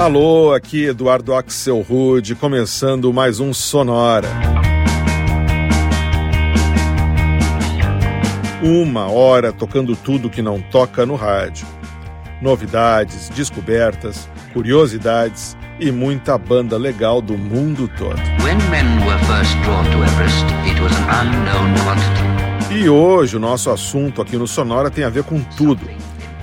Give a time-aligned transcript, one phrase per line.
[0.00, 4.30] Alô, aqui Eduardo Axel Rude, começando mais um Sonora.
[8.62, 11.66] Uma hora tocando tudo que não toca no rádio.
[12.40, 18.18] Novidades, descobertas, curiosidades e muita banda legal do mundo todo.
[22.72, 25.84] e hoje o nosso assunto aqui no Sonora tem a ver com tudo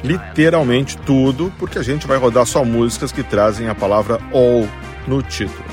[0.04, 4.68] literalmente tudo, porque a gente vai rodar só músicas que trazem a palavra all
[5.08, 5.66] no título.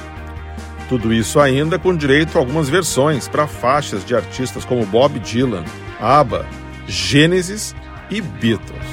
[0.88, 5.64] Tudo isso ainda com direito a algumas versões para faixas de artistas como Bob Dylan,
[6.00, 6.47] ABBA,
[6.87, 7.74] Genesis
[8.10, 8.84] e Beatles.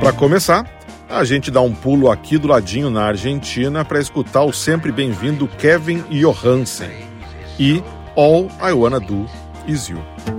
[0.00, 0.64] Para começar,
[1.08, 5.48] a gente dá um pulo aqui do ladinho na Argentina para escutar o sempre bem-vindo
[5.48, 6.90] Kevin Johansen
[7.58, 7.82] e
[8.14, 9.26] All I Wanna Do
[9.66, 10.35] Is You.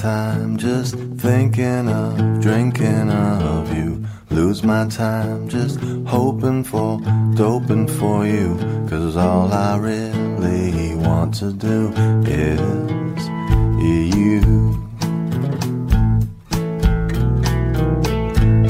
[0.00, 4.02] Time just thinking of drinking of you.
[4.30, 6.98] Lose my time just hoping for,
[7.34, 8.56] doping for you.
[8.88, 11.92] Cause all I really want to do
[12.24, 13.20] is
[13.84, 14.40] you.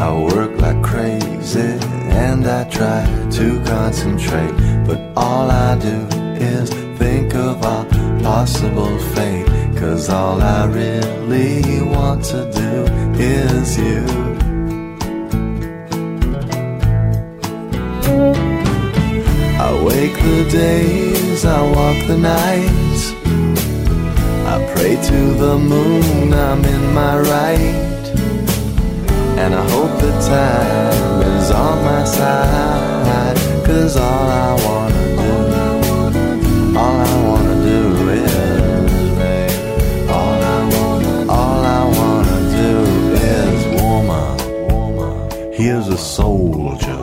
[0.01, 1.79] I work like crazy
[2.25, 3.07] and I try
[3.39, 4.55] to concentrate.
[4.85, 5.97] But all I do
[6.43, 7.80] is think of our
[8.23, 9.47] possible fate.
[9.77, 12.85] Cause all I really want to do
[13.19, 14.05] is you.
[19.59, 23.03] I wake the days, I walk the nights.
[24.53, 28.07] I pray to the moon, I'm in my right.
[29.39, 33.37] And I hope the time is on my side.
[33.65, 37.30] Cause all I wanna do, all I wanna
[45.81, 47.03] Here's a soldier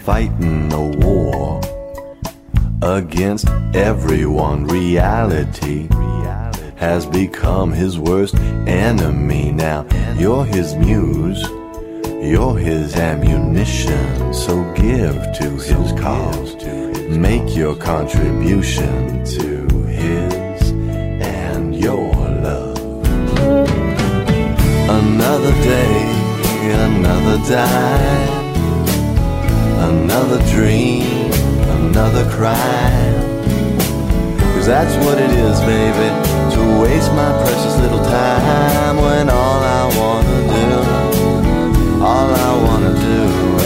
[0.00, 1.58] fighting a war
[2.82, 4.66] against everyone.
[4.66, 5.88] Reality
[6.76, 9.52] has become his worst enemy.
[9.52, 9.86] Now
[10.18, 11.40] you're his muse,
[12.04, 14.34] you're his ammunition.
[14.34, 16.62] So give to his cause,
[17.08, 20.72] make your contribution to his
[21.22, 22.76] and your love.
[24.90, 25.93] Another day
[26.84, 28.54] another dime,
[29.90, 31.32] another dream,
[31.80, 33.14] another crime.
[34.52, 36.08] Cause that's what it is, baby,
[36.54, 43.63] to waste my precious little time when all I wanna do, all I wanna do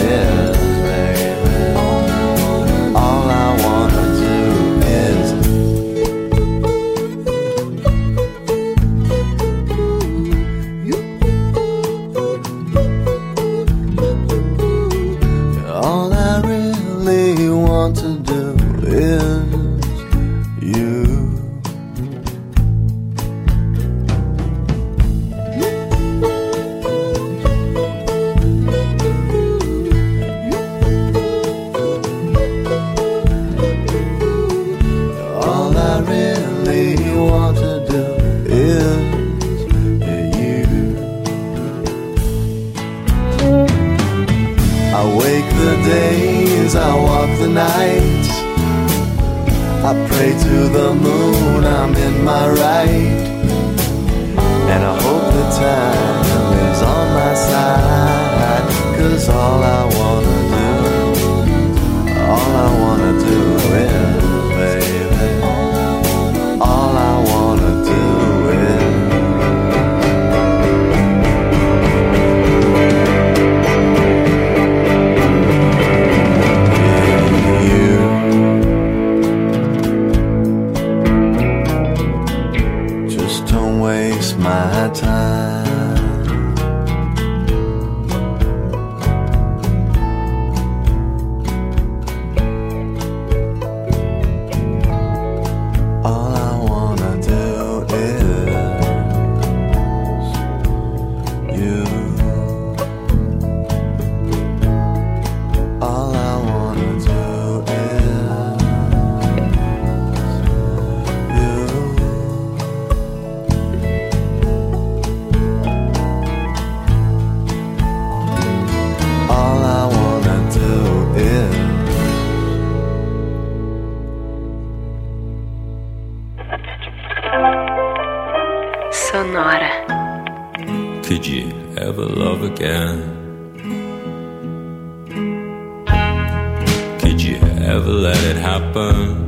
[137.63, 139.27] ever let it happen.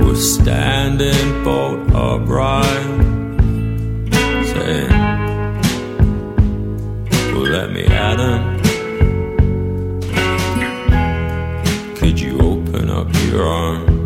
[0.00, 2.86] We're standing bolt upright,
[4.52, 4.90] saying,
[7.32, 8.56] Well, let me at him.
[11.96, 13.96] Could you open up your arms?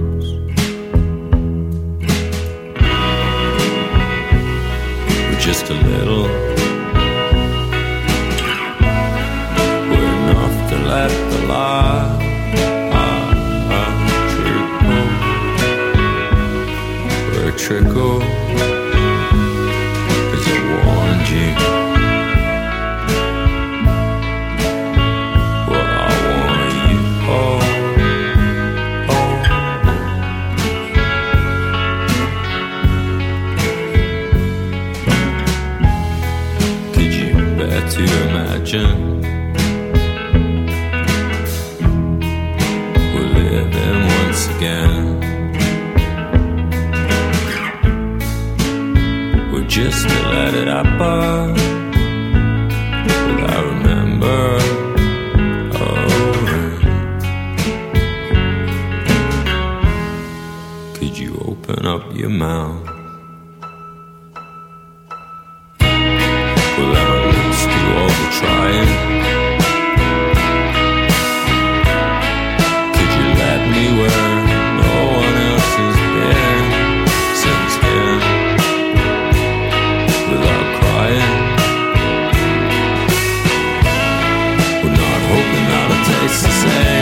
[5.41, 6.50] just a little
[11.01, 12.05] that the lie
[12.93, 13.33] are
[13.81, 15.07] untrickle,
[17.39, 18.40] or trickle.
[44.61, 45.21] again.
[49.51, 51.55] We're just a light at our bar.
[53.49, 54.59] I remember.
[55.73, 56.09] Oh,
[60.95, 62.80] could you open up your mouth?
[86.31, 87.00] it's the same.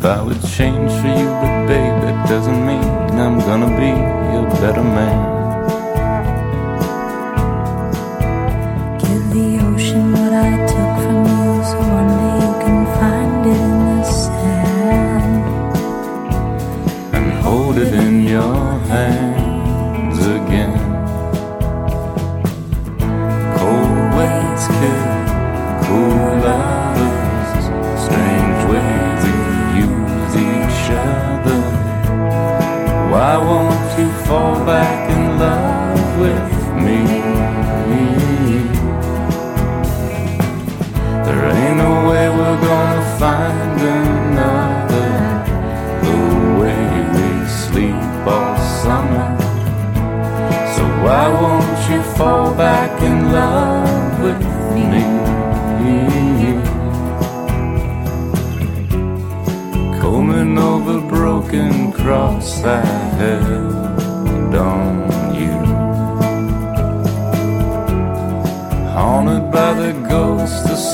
[0.00, 2.82] If I would change for you, but babe, that doesn't mean
[3.20, 3.88] I'm gonna be
[4.32, 5.39] your better man.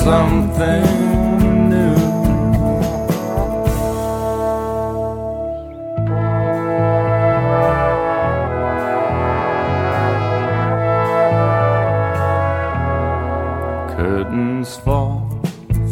[0.07, 1.17] something
[14.83, 15.41] fall,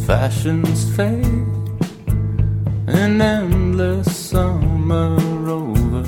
[0.05, 1.25] fashions fade,
[2.87, 5.17] an endless summer
[5.49, 6.05] over.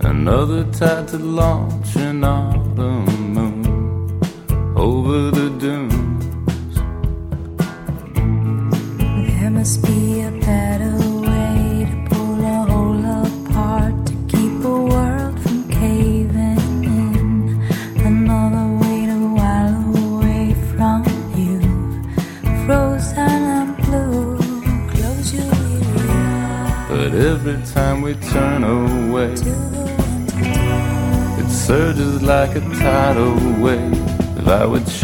[0.00, 1.67] Another tattooed long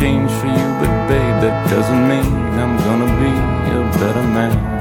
[0.05, 3.33] change for you, but babe, that doesn't mean I'm gonna be
[3.77, 4.74] a better man.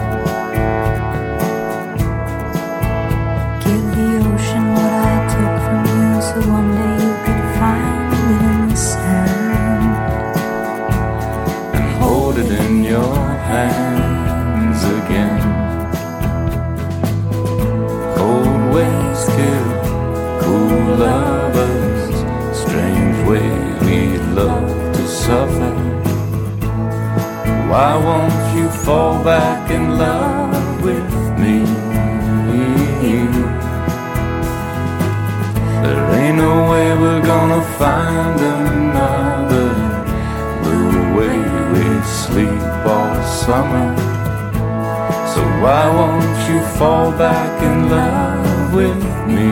[45.83, 49.47] Why won't you fall back in love with me?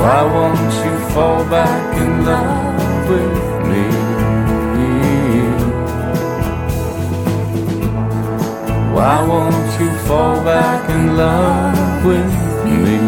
[0.00, 3.36] Why won't you fall back in love with
[3.68, 3.84] me?
[8.94, 12.34] Why won't you fall back in love with
[12.64, 12.98] me?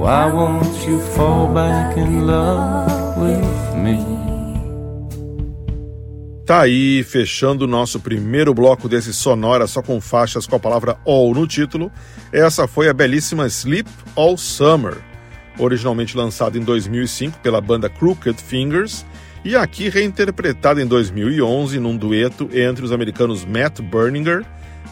[0.00, 2.79] Why won't you fall back in love
[6.50, 10.98] Tá aí, fechando o nosso primeiro bloco desse sonora só com faixas com a palavra
[11.06, 11.92] All no título.
[12.32, 14.96] Essa foi a belíssima Sleep All Summer,
[15.60, 19.06] originalmente lançada em 2005 pela banda Crooked Fingers
[19.44, 24.44] e aqui reinterpretada em 2011 num dueto entre os americanos Matt Berninger,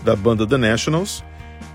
[0.04, 1.24] da banda The Nationals,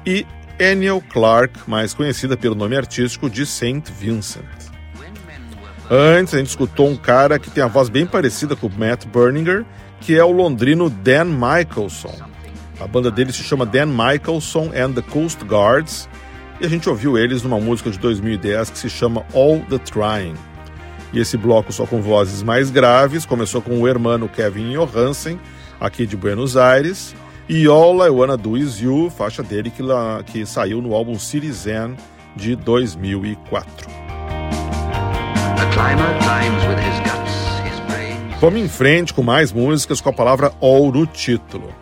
[0.06, 0.25] e
[0.58, 4.62] Eniel Clark, mais conhecida pelo nome artístico de Saint Vincent.
[5.90, 9.06] Antes, a gente escutou um cara que tem a voz bem parecida com o Matt
[9.06, 9.66] Berninger,
[10.00, 12.16] que é o londrino Dan Michelson.
[12.80, 16.10] A banda dele se chama Dan Michelson and the Coast Guards,
[16.60, 20.36] e a gente ouviu eles numa música de 2010 que se chama All the Trying.
[21.12, 25.40] E esse bloco só com vozes mais graves começou com o hermano Kevin Johansen,
[25.80, 27.13] aqui de Buenos Aires,
[27.48, 31.20] e All I Wanna Do Is You, faixa dele que, lá, que saiu no álbum
[31.20, 31.96] Citizen
[32.36, 34.02] de 2004.
[38.39, 41.74] Vamos em frente com mais músicas com a palavra All no título.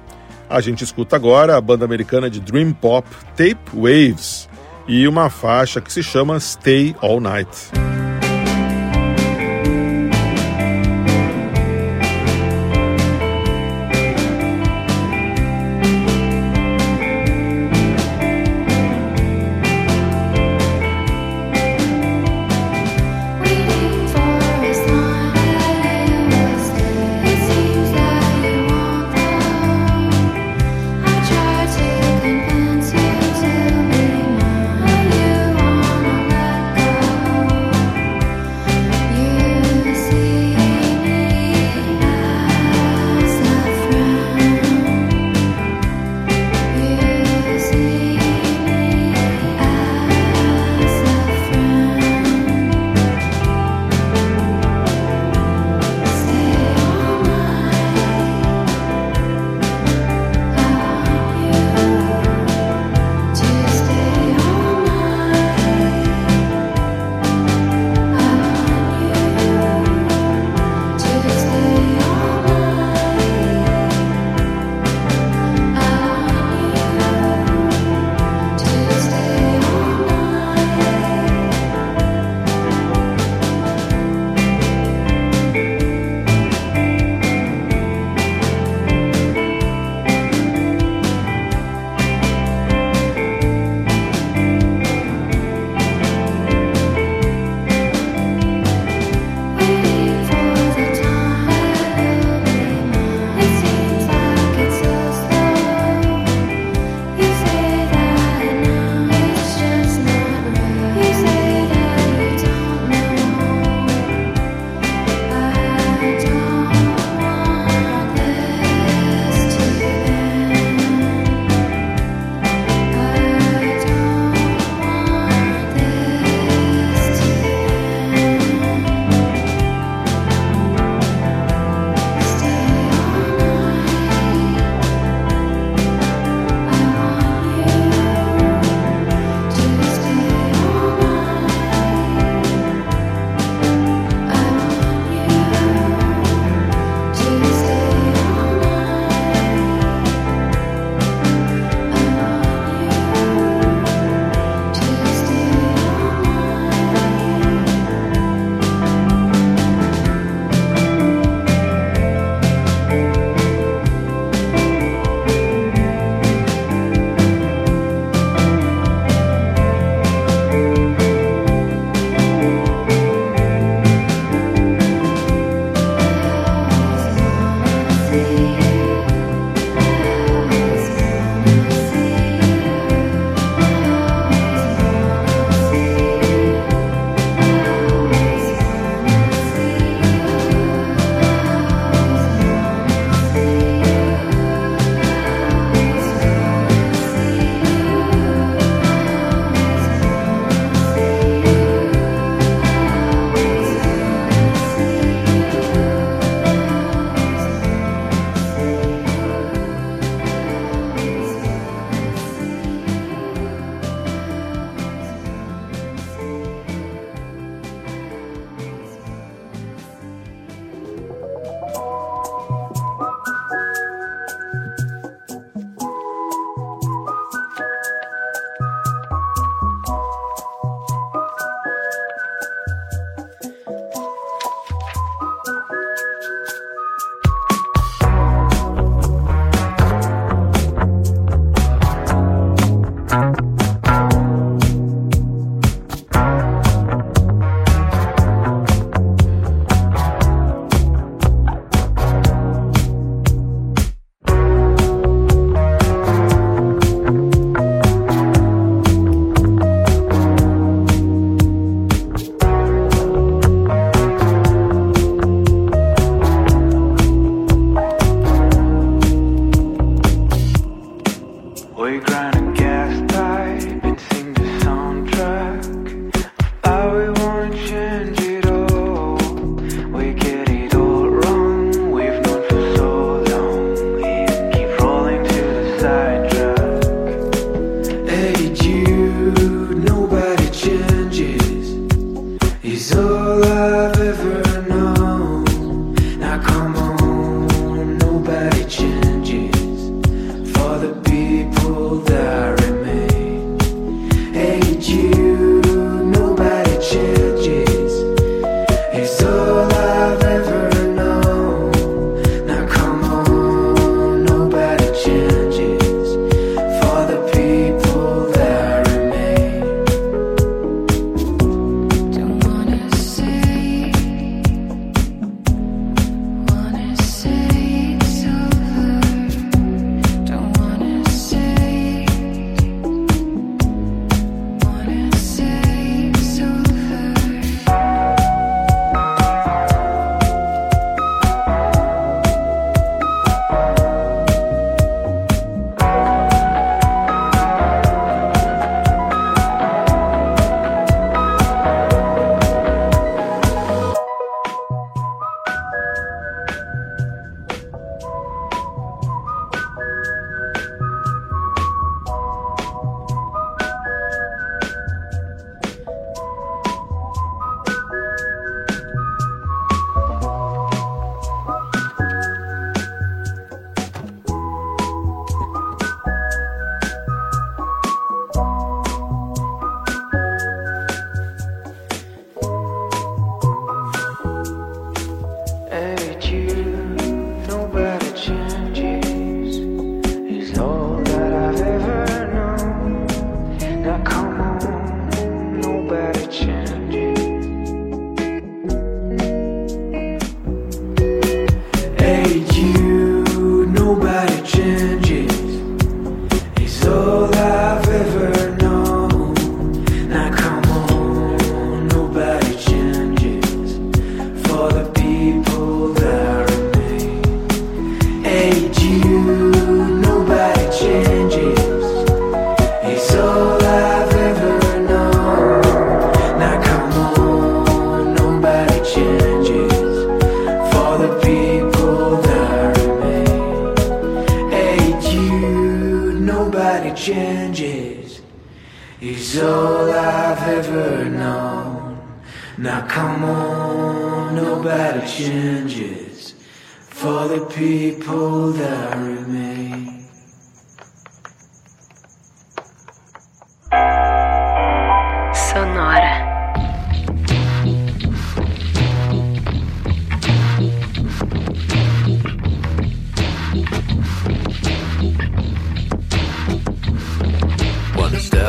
[0.49, 4.47] A gente escuta agora a banda americana de Dream Pop Tape Waves
[4.87, 7.71] e uma faixa que se chama Stay All Night.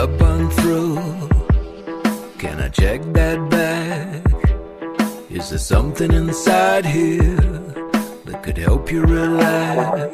[0.03, 0.97] up and through.
[2.37, 4.27] Can I check that bag?
[5.31, 7.37] Is there something inside here
[8.27, 10.11] that could help you relax?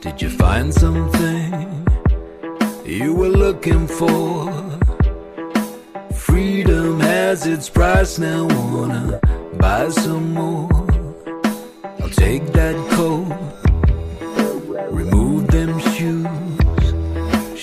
[0.00, 1.50] Did you find something
[2.86, 4.50] you were looking for?
[6.14, 9.20] Freedom has its price, now wanna
[9.58, 10.70] buy some more.
[12.00, 13.49] I'll take that coat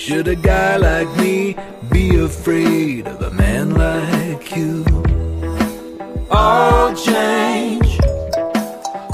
[0.08, 1.54] Should a guy like me
[1.90, 4.82] be afraid of a man like you?
[6.30, 8.00] All change,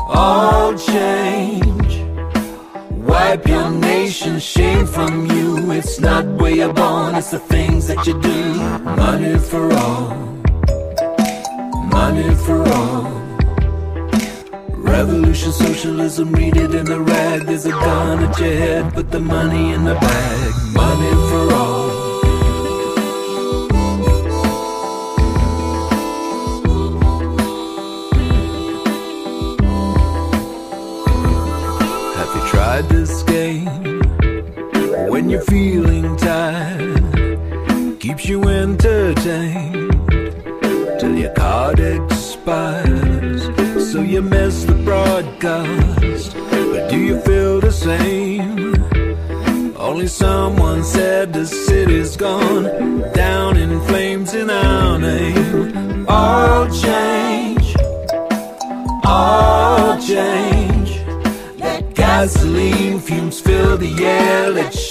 [0.06, 1.94] all change.
[2.92, 5.72] Wipe your nation's shame from you.
[5.72, 8.54] It's not where you're born, it's the things that you do.
[8.84, 10.14] Money for all,
[11.90, 13.23] money for all.
[14.94, 17.46] Revolution, socialism, read it in the rag.
[17.46, 20.72] There's a gun at your head, put the money in the bag.
[20.72, 21.73] Money for all.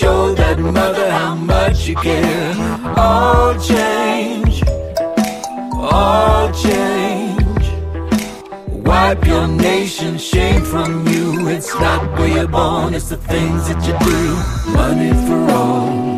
[0.04, 2.54] Show that mother how much you care.
[2.98, 4.56] All change,
[5.98, 7.66] all change.
[8.88, 11.48] Wipe your nation's shame from you.
[11.48, 14.20] It's not where you're born, it's the things that you do.
[14.78, 16.13] Money for all.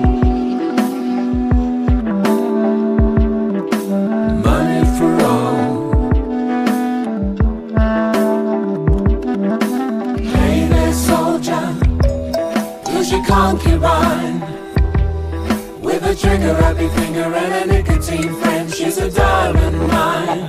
[16.25, 20.41] Trigger happy finger and a nicotine friend, she's a diamond mine.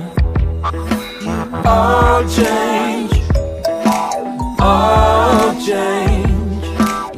[1.65, 3.13] All change,
[4.59, 6.63] all change.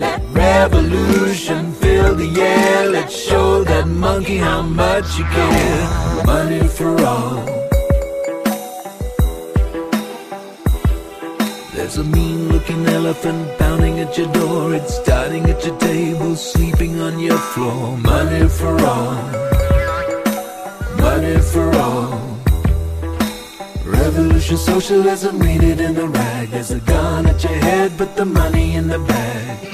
[0.03, 2.89] Let revolution fill the air.
[2.89, 6.23] Let's show that monkey how much you care.
[6.25, 7.45] Money for all.
[11.73, 12.03] There's a
[12.69, 14.73] mean looking elephant pounding at your door.
[14.73, 17.97] It's dining at your table, sleeping on your floor.
[17.97, 19.15] Money for all.
[20.97, 22.19] Money for all.
[23.85, 26.49] Revolution, socialism, read it in the rag.
[26.49, 29.68] There's a gun at your head, but the money in the bag.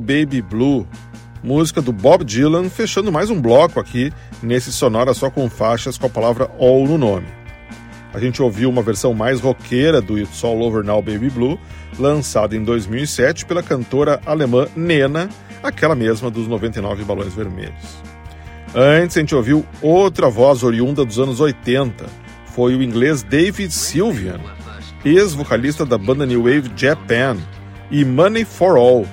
[0.00, 0.86] Baby Blue,
[1.42, 6.06] música do Bob Dylan, fechando mais um bloco aqui nesse sonora só com faixas com
[6.06, 7.26] a palavra all no nome.
[8.12, 11.58] A gente ouviu uma versão mais roqueira do It's All Over Now Baby Blue,
[11.98, 15.28] lançada em 2007 pela cantora alemã Nena,
[15.62, 18.02] aquela mesma dos 99 Balões Vermelhos.
[18.74, 22.06] Antes a gente ouviu outra voz oriunda dos anos 80,
[22.54, 24.40] foi o inglês David Sylvian,
[25.04, 27.36] ex-vocalista da banda New Wave Japan,
[27.90, 29.06] e Money for All,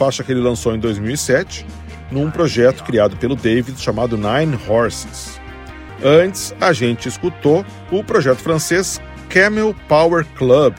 [0.00, 1.66] faixa que ele lançou em 2007,
[2.10, 5.38] num projeto criado pelo David chamado Nine Horses.
[6.02, 10.74] Antes, a gente escutou o projeto francês Camel Power Club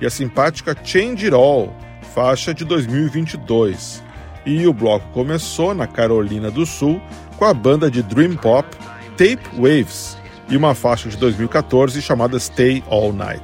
[0.00, 1.72] e a simpática Change It All,
[2.12, 4.02] faixa de 2022.
[4.44, 7.00] E o bloco começou na Carolina do Sul
[7.36, 8.68] com a banda de Dream Pop
[9.16, 13.40] Tape Waves e uma faixa de 2014 chamada Stay All Night.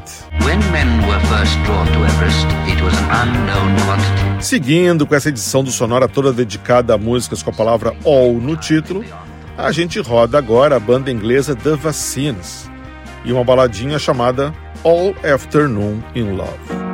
[4.42, 8.56] Seguindo com essa edição do Sonora toda dedicada a músicas com a palavra All no
[8.56, 9.04] título,
[9.56, 12.68] a gente roda agora a banda inglesa The Vaccines
[13.24, 14.52] e uma baladinha chamada
[14.82, 16.91] All Afternoon in Love.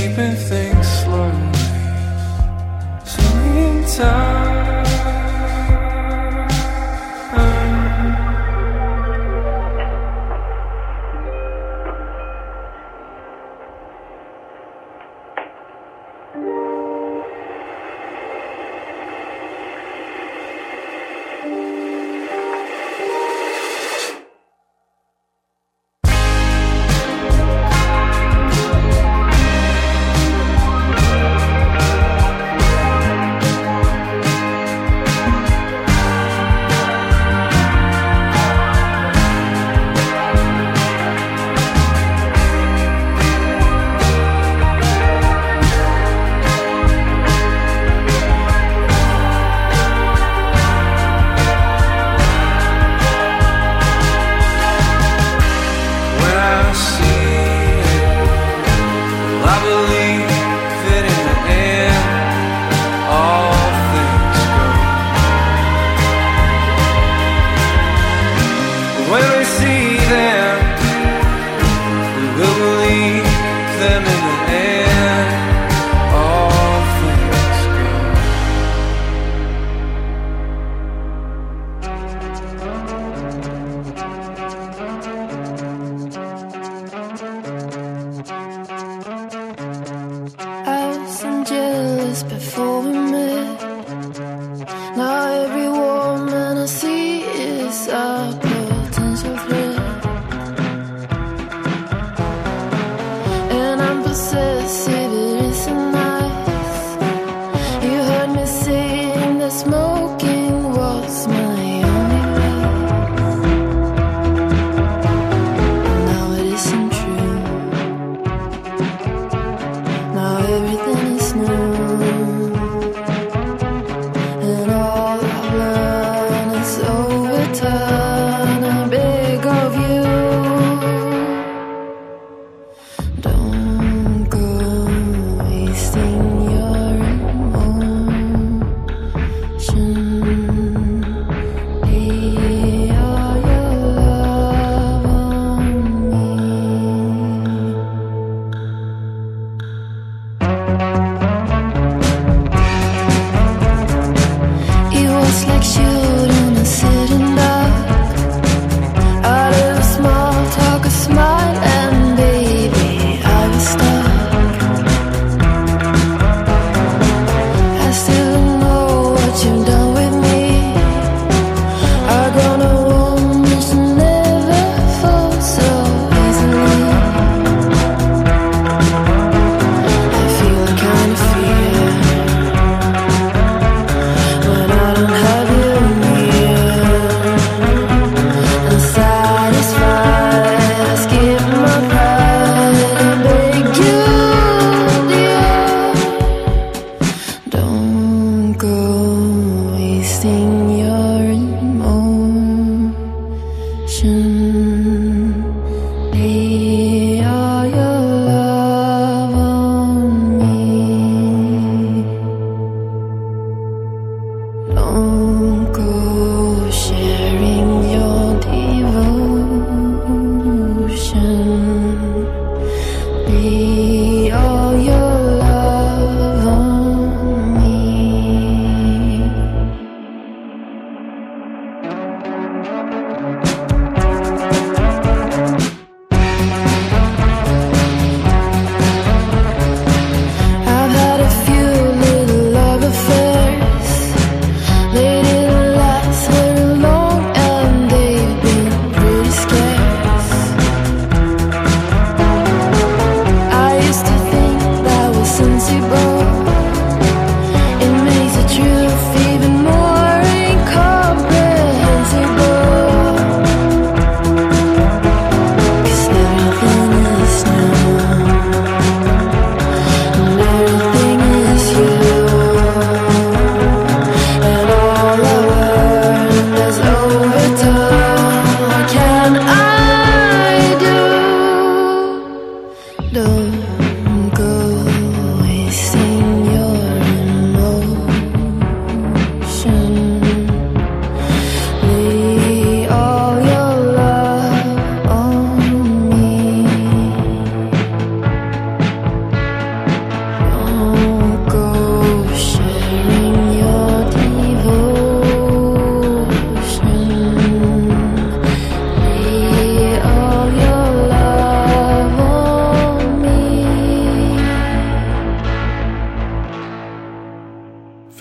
[0.00, 1.52] Keeping things slowly.
[3.04, 3.22] So
[3.54, 4.59] in time.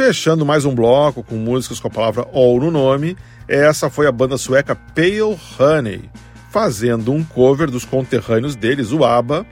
[0.10, 3.16] Fechando mais um bloco com músicas com a palavra all no nome,
[3.48, 6.10] essa foi a banda sueca Pale Honey,
[6.50, 9.46] fazendo um cover dos conterrâneos deles, o ABBA,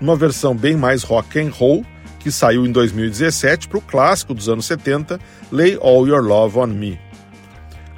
[0.00, 1.84] numa versão bem mais rock and roll,
[2.20, 5.20] que saiu em 2017 para o clássico dos anos 70,
[5.52, 6.98] Lay All Your Love on Me.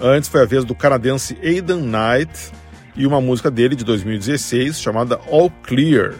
[0.01, 2.51] Antes foi a vez do canadense Aidan Knight
[2.97, 6.15] e uma música dele de 2016 chamada All Clear.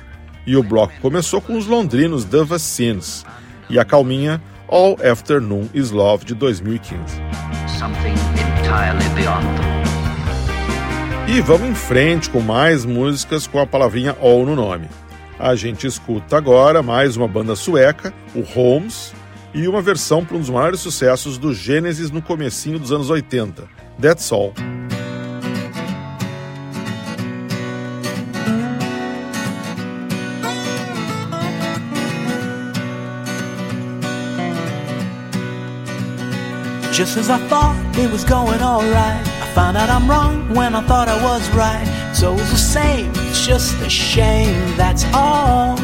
[0.47, 3.27] E o bloco começou com os londrinos The Vaccines
[3.69, 4.41] e a calminha
[4.73, 6.97] All Afternoon is Love de 2015.
[7.77, 9.81] Something entirely beyond them.
[11.29, 14.89] E vamos em frente com mais músicas com a palavrinha All no nome.
[15.41, 19.13] A gente escuta agora mais uma banda sueca, o Holmes,
[19.53, 23.65] e uma versão para um dos maiores sucessos do Gênesis no comecinho dos anos 80,
[24.01, 24.55] That's All.
[37.01, 40.83] Just as I thought it was going alright, I found out I'm wrong when I
[40.83, 41.89] thought I was right.
[42.11, 45.79] It's the same, it's just a shame, that's all.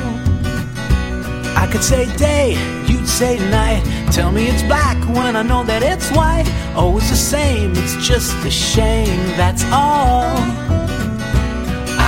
[1.56, 2.52] I could say day,
[2.86, 3.82] you'd say night.
[4.12, 6.44] Tell me it's black when I know that it's white.
[6.76, 10.36] Oh, Always the same, it's just a shame, that's all.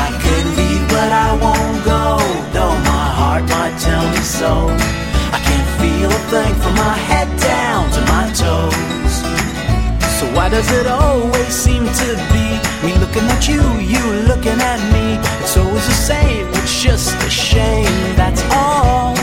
[0.04, 2.18] I could leave, but I won't go,
[2.52, 5.07] though my heart might tell me so.
[5.98, 9.14] Feel a thing from my head down to my toes.
[10.18, 12.46] So why does it always seem to be
[12.86, 15.18] me looking at you, you looking at me?
[15.42, 19.16] It's always the same, it's just a shame, that's all.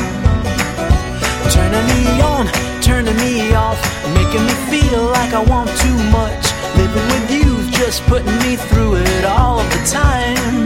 [1.55, 2.45] Turning me on,
[2.81, 3.79] turning me off,
[4.13, 6.43] making me feel like I want too much.
[6.75, 10.64] Living with you's just putting me through it all of the time.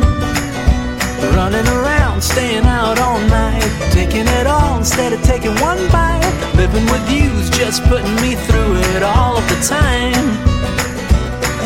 [1.21, 6.23] Running around, staying out all night, taking it all instead of taking one bite.
[6.55, 10.25] Living with you's just putting me through it all of the time.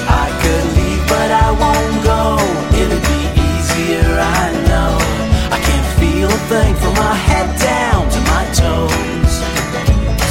[0.10, 2.22] I could leave, but I won't go.
[2.80, 4.98] It'll be easier, I know.
[5.56, 9.34] I can't feel a thing from my head down to my toes.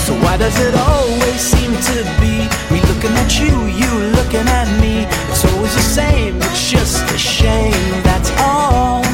[0.07, 4.69] So why does it always seem to be me looking at you, you looking at
[4.81, 5.07] me?
[5.31, 9.12] It's always the same, it's just a shame, that's all.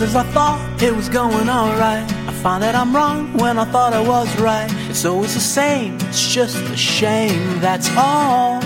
[0.00, 3.92] As I thought it was going alright, I find that I'm wrong when I thought
[3.92, 4.70] I was right.
[4.88, 8.60] It's always the same, it's just a shame, that's all.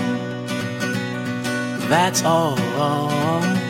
[1.88, 3.61] That's all.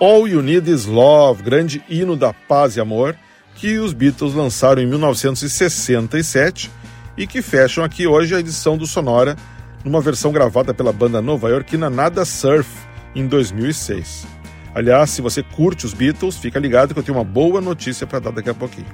[0.00, 3.14] All You Need Is Love, grande hino da paz e amor,
[3.54, 6.70] que os Beatles lançaram em 1967
[7.18, 9.36] e que fecham aqui hoje a edição do Sonora
[9.84, 12.66] numa versão gravada pela banda nova-iorquina Nada Surf
[13.14, 14.26] em 2006.
[14.74, 18.20] Aliás, se você curte os Beatles, fica ligado que eu tenho uma boa notícia para
[18.20, 18.88] dar daqui a pouquinho.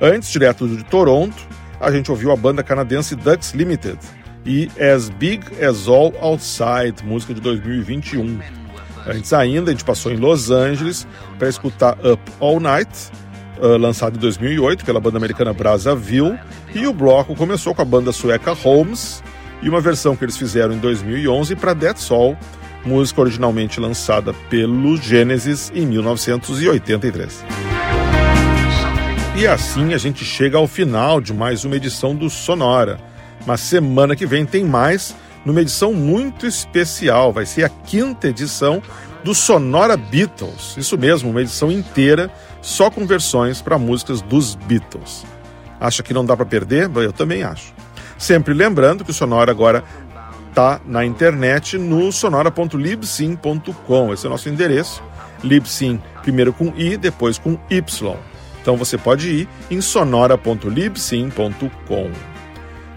[0.00, 1.36] Antes, direto de Toronto,
[1.80, 3.98] a gente ouviu a banda canadense Ducks Limited
[4.46, 8.59] e As Big As All Outside, música de 2021.
[9.06, 11.06] Antes ainda, a gente passou em Los Angeles
[11.38, 12.90] para escutar Up All Night,
[13.58, 16.38] uh, lançado em 2008 pela banda americana Brazzaville,
[16.74, 19.22] e o bloco começou com a banda sueca Holmes
[19.62, 22.36] e uma versão que eles fizeram em 2011 para That's All,
[22.84, 27.44] música originalmente lançada pelo Genesis em 1983.
[29.36, 32.98] E assim a gente chega ao final de mais uma edição do Sonora.
[33.46, 35.14] Mas semana que vem tem mais,
[35.44, 37.32] numa edição muito especial.
[37.32, 38.82] Vai ser a quinta edição
[39.24, 40.76] do Sonora Beatles.
[40.76, 42.30] Isso mesmo, uma edição inteira
[42.62, 45.24] só com versões para músicas dos Beatles.
[45.80, 46.90] Acha que não dá para perder?
[46.94, 47.72] Eu também acho.
[48.18, 49.82] Sempre lembrando que o Sonora agora
[50.54, 54.12] tá na internet no sonora.libsim.com.
[54.12, 55.02] Esse é o nosso endereço.
[55.42, 58.16] Libsim, primeiro com i, depois com y.
[58.60, 62.29] Então você pode ir em sonora.libsim.com.